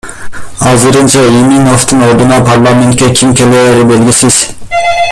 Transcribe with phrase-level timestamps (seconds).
[0.69, 4.35] Азырынча Иминовдун ордуна парламентке ким клээри белгисиз.